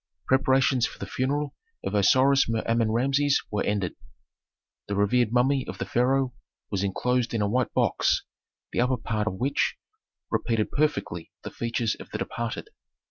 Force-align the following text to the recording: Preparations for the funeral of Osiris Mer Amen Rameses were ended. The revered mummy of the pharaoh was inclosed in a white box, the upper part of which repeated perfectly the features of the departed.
Preparations 0.25 0.87
for 0.87 0.97
the 0.97 1.05
funeral 1.05 1.53
of 1.83 1.93
Osiris 1.93 2.49
Mer 2.49 2.63
Amen 2.67 2.89
Rameses 2.91 3.39
were 3.51 3.61
ended. 3.61 3.93
The 4.87 4.95
revered 4.95 5.31
mummy 5.31 5.63
of 5.67 5.77
the 5.77 5.85
pharaoh 5.85 6.33
was 6.71 6.81
inclosed 6.83 7.35
in 7.35 7.41
a 7.43 7.47
white 7.47 7.71
box, 7.75 8.23
the 8.71 8.81
upper 8.81 8.97
part 8.97 9.27
of 9.27 9.35
which 9.35 9.75
repeated 10.31 10.71
perfectly 10.71 11.29
the 11.43 11.51
features 11.51 11.93
of 11.99 12.09
the 12.09 12.17
departed. 12.17 12.71